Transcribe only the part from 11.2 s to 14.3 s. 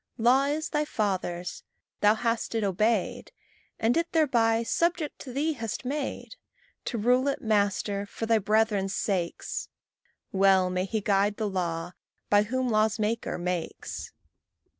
the law by whom law's maker makes.